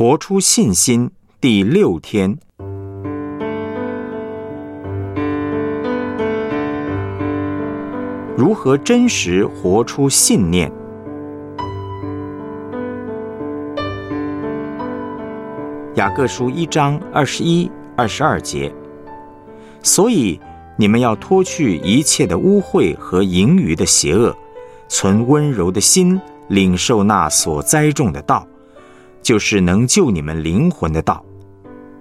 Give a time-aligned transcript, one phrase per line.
[0.00, 1.10] 活出信心
[1.42, 2.38] 第六天，
[8.34, 10.72] 如何真实活出信念？
[15.96, 18.72] 雅各书一章二十一、二十二节。
[19.82, 20.40] 所以
[20.78, 24.34] 你们要脱去一切的污秽和盈余的邪恶，
[24.88, 28.46] 存温柔的心，领受那所栽种的道。
[29.22, 31.24] 就是能救你们灵魂的道，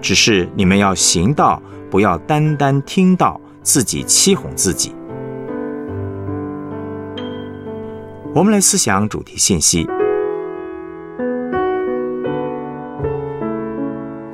[0.00, 4.94] 只是你们要行道，不要单单听到，自己欺哄自己。
[8.34, 9.86] 我们来思想主题信息：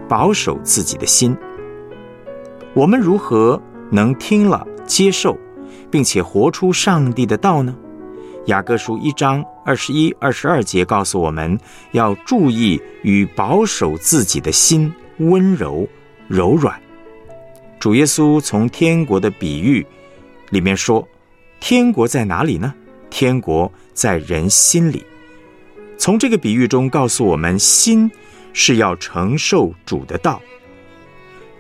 [0.09, 1.37] 保守自己的心。
[2.75, 3.61] 我们如何
[3.91, 5.37] 能听了接受，
[5.91, 7.75] 并且活出上帝的道呢？
[8.47, 11.59] 雅各书一章二十一、二十二节告诉我们
[11.93, 15.87] 要注意与保守自己的心温柔
[16.27, 16.81] 柔软。
[17.79, 19.87] 主耶稣从天国的比喻
[20.51, 21.07] 里面说
[21.61, 22.75] ：“天国在哪里呢？
[23.11, 25.05] 天国在人心里。”
[25.99, 28.11] 从这个比喻中告诉我们，心
[28.55, 30.41] 是要承受主的道。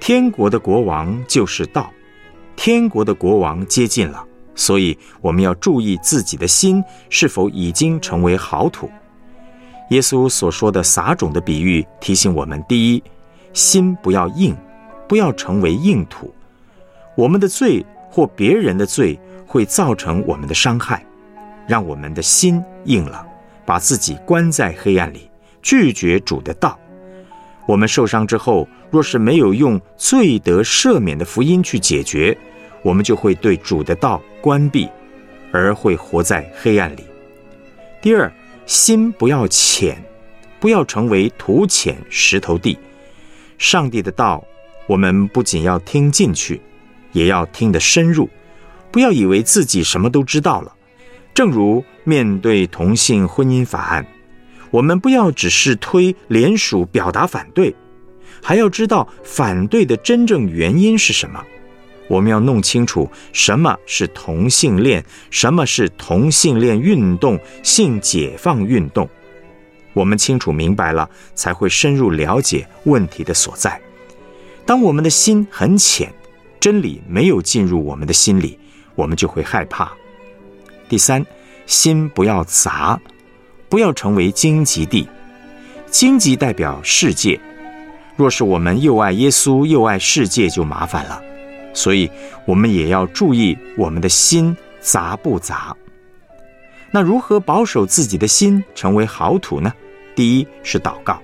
[0.00, 1.92] 天国的国王就是道，
[2.56, 4.25] 天国的国王接近了。
[4.59, 8.91] 所以我们要注意自己的心是否已经成为好土。
[9.91, 13.03] 耶稣所说的撒种的比喻提醒我们：第一，
[13.53, 14.55] 心不要硬，
[15.06, 16.34] 不要成为硬土。
[17.15, 21.06] 我们的罪或别人的罪会造成我们的伤害，
[21.69, 23.25] 让我们的心硬了，
[23.65, 25.31] 把自己关在黑暗里，
[25.62, 26.77] 拒绝主的道。
[27.65, 32.37] 我们受伤之后，若是没有用罪得赦免的福音去解决。
[32.83, 34.89] 我们就会对主的道关闭，
[35.53, 37.05] 而会活在黑暗里。
[38.01, 38.33] 第二，
[38.67, 40.03] 心不要浅，
[40.61, 42.79] 不要成为土浅石头地。
[43.59, 44.45] 上帝的道，
[44.87, 46.61] 我们不仅要听进去，
[47.12, 48.29] 也要听得深入。
[48.91, 50.72] 不要以为自己什么都知道了。
[51.34, 54.06] 正如面对同性婚姻法案，
[54.71, 57.75] 我们不要只是推联署表达反对，
[58.43, 61.44] 还要知道反对的真正原因是什么。
[62.08, 69.08] 我们要弄清楚什么是同性恋，什么是同性恋运动、性解放运动。
[69.92, 73.80] 我们清楚明白了，才会深入了解问题的所在。
[74.64, 76.12] 当我们的心很浅，
[76.58, 78.58] 真理没有进入我们的心里，
[78.94, 79.92] 我们就会害怕。
[80.88, 81.25] 第三，
[81.66, 83.00] 心不要杂，
[83.69, 85.06] 不要成为荆棘地。
[85.90, 87.40] 荆棘代表世界，
[88.16, 91.22] 若是我们又爱耶稣又爱世界，就麻烦了。
[91.78, 92.11] 所以，
[92.44, 95.77] 我们也要注意我们的心杂不杂。
[96.91, 99.72] 那如何保守自己的心成为好土呢？
[100.17, 101.22] 第一是祷告，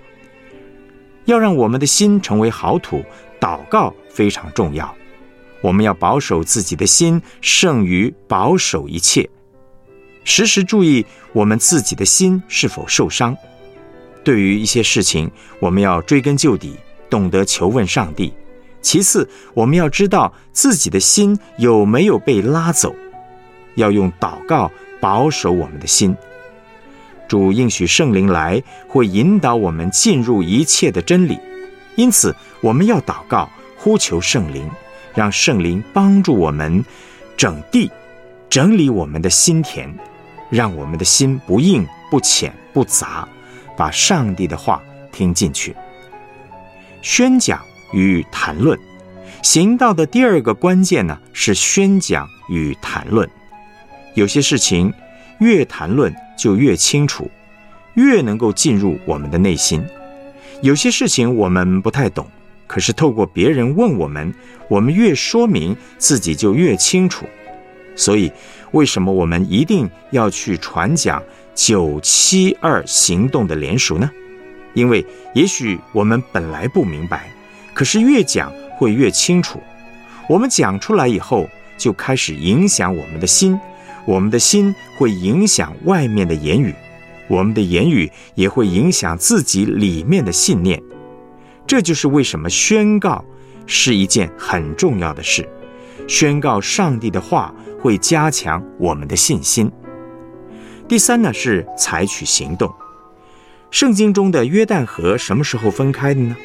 [1.25, 3.05] 要让我们的心成为好土，
[3.41, 4.95] 祷告非常重要。
[5.61, 9.29] 我们要保守自己的心，胜于保守一切。
[10.23, 13.37] 时时注意我们自己的心是否受伤。
[14.23, 15.29] 对于一些事情，
[15.59, 16.77] 我们要追根究底，
[17.11, 18.33] 懂得求问上帝。
[18.85, 22.95] 其次，我们要知道自己的心有没有被拉走，
[23.77, 26.15] 要用祷告保守我们的心。
[27.27, 31.41] 主应许圣灵来，会引导我们进入一切的真理。
[31.97, 34.71] 因此，我们要祷告，呼求圣灵，
[35.15, 36.85] 让圣灵帮助我们
[37.39, 37.91] 整地、
[38.51, 39.89] 整理我们的心田，
[40.51, 43.27] 让我们的心不硬、不浅、不杂，
[43.79, 45.75] 把上帝的话听进去，
[47.01, 47.59] 宣讲。
[47.95, 48.79] 与谈论，
[49.43, 53.29] 行道的第二个关键呢是宣讲与谈论。
[54.15, 54.93] 有些事情
[55.39, 57.31] 越谈论就越清楚，
[57.95, 59.83] 越能够进入我们的内心。
[60.61, 62.27] 有些事情我们不太懂，
[62.67, 64.35] 可是透过别人问我们，
[64.69, 67.27] 我们越说明自己就越清楚。
[67.97, 68.33] 所以，
[68.73, 71.23] 为什么我们一定要去传讲
[71.55, 74.11] 九七二行动的联署呢？
[74.73, 77.31] 因为也许我们本来不明白。
[77.75, 79.61] 可是越讲会越清楚，
[80.29, 83.59] 我们讲出来以后，就开始影响我们的心，
[84.07, 86.73] 我们的心会影响外面的言语，
[87.27, 90.81] 我们的言语也会影响自己里面的信念。
[91.67, 93.25] 这就是为什么宣告
[93.67, 95.49] 是一件很重要的事。
[96.07, 99.73] 宣告上帝的话会加强我们的信心。
[100.87, 102.71] 第三呢是采取行动。
[103.71, 106.37] 圣经中的约旦河什么时候分开的呢？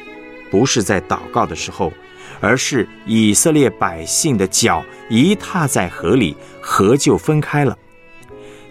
[0.50, 1.92] 不是在祷告的时候，
[2.40, 7.76] 而是以色列百姓的脚一踏在河里，河就分开了。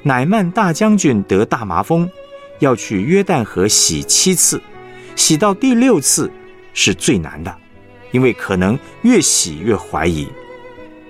[0.03, 2.09] 乃曼大将军得大麻风，
[2.59, 4.61] 要去约旦河洗七次，
[5.15, 6.31] 洗到第六次
[6.73, 7.55] 是最难的，
[8.11, 10.27] 因为可能越洗越怀疑，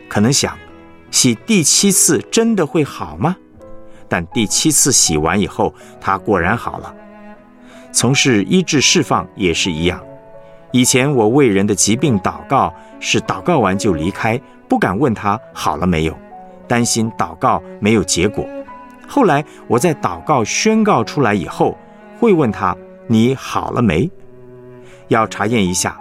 [0.08, 0.58] 可能想
[1.12, 3.36] 洗第七次真的会好吗？
[4.08, 6.96] 但第七次洗完以后，他果然好了。
[7.92, 10.04] 从事医治释放也是一样。
[10.72, 16.16] 以前我为人的疾病祷告，是祷告完就离开，不敢问他好了没有，
[16.68, 18.46] 担心祷告没有结果。
[19.08, 21.76] 后来我在祷告宣告出来以后，
[22.20, 22.76] 会问他
[23.08, 24.10] 你好了没？
[25.08, 25.98] 要查验一下。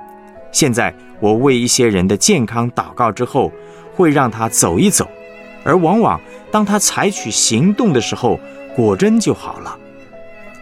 [0.53, 3.50] 现在我为一些人的健康祷告之后，
[3.94, 5.09] 会让他走一走，
[5.64, 8.38] 而往往当他采取行动的时候，
[8.76, 9.75] 果真就好了。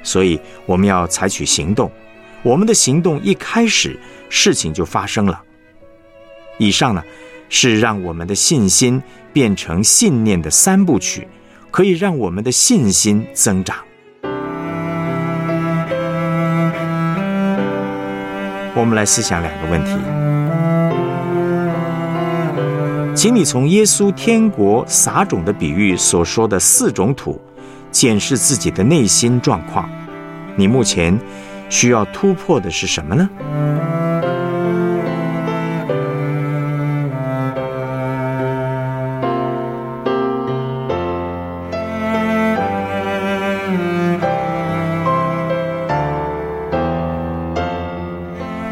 [0.05, 1.91] 所以我们要采取行动。
[2.43, 3.99] 我们的行动一开始，
[4.29, 5.43] 事情就发生了。
[6.59, 7.03] 以上呢，
[7.49, 9.03] 是让我们的信心
[9.33, 11.27] 变成信念的三部曲，
[11.71, 13.77] 可以让我们的信心增长。
[18.75, 19.91] 我们来思想两个问题，
[23.15, 27.41] 请你从耶稣天国撒种的比喻所说的四种土，
[27.91, 29.91] 检视自己的内心状况。
[30.55, 31.19] 你目前。
[31.69, 33.29] 需要突破的是什么呢？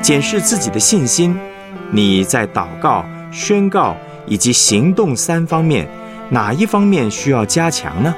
[0.02, 1.35] 检视自己的信心，
[1.91, 3.96] 你在祷告、宣告
[4.26, 5.88] 以及行动三方面，
[6.29, 8.14] 哪一方面需要加强呢？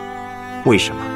[0.65, 1.16] 为什么？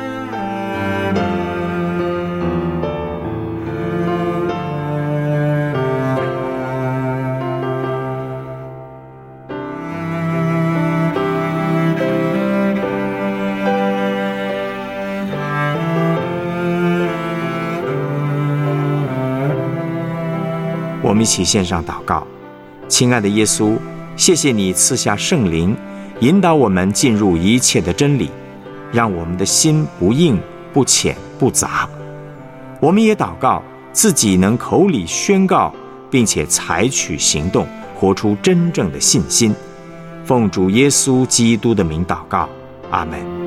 [21.02, 22.26] 我们一起献上祷告，
[22.86, 23.76] 亲爱的耶稣，
[24.16, 25.74] 谢谢你赐下圣灵，
[26.20, 28.30] 引导我们进入一切的真理，
[28.92, 30.38] 让我们的心不硬、
[30.74, 31.88] 不浅、不杂。
[32.80, 33.62] 我们也祷告
[33.92, 35.72] 自己能口里宣告，
[36.10, 39.54] 并且采取行动，活出真正的信心。
[40.24, 42.46] 奉主耶稣基督的名祷告，
[42.90, 43.39] 阿门。